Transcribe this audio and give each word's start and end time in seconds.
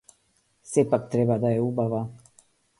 Сепак 0.71 1.07
треба 1.09 1.37
да 1.39 1.53
е 1.55 1.61
убава. 1.69 2.05